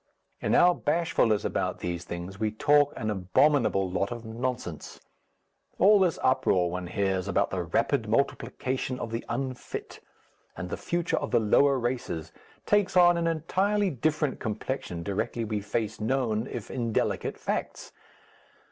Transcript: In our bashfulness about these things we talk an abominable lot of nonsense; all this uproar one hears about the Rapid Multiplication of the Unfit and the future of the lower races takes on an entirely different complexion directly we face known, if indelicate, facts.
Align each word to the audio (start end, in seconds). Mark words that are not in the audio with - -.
In 0.39 0.55
our 0.55 0.73
bashfulness 0.73 1.45
about 1.45 1.77
these 1.77 2.03
things 2.05 2.39
we 2.39 2.49
talk 2.49 2.91
an 2.97 3.11
abominable 3.11 3.87
lot 3.87 4.11
of 4.11 4.25
nonsense; 4.25 4.99
all 5.77 5.99
this 5.99 6.17
uproar 6.23 6.71
one 6.71 6.87
hears 6.87 7.27
about 7.27 7.51
the 7.51 7.61
Rapid 7.61 8.09
Multiplication 8.09 8.97
of 8.99 9.11
the 9.11 9.23
Unfit 9.29 9.99
and 10.57 10.71
the 10.71 10.75
future 10.75 11.17
of 11.17 11.29
the 11.29 11.39
lower 11.39 11.77
races 11.77 12.31
takes 12.65 12.97
on 12.97 13.15
an 13.15 13.27
entirely 13.27 13.91
different 13.91 14.39
complexion 14.39 15.03
directly 15.03 15.43
we 15.45 15.61
face 15.61 15.99
known, 16.01 16.47
if 16.47 16.71
indelicate, 16.71 17.37
facts. 17.37 17.91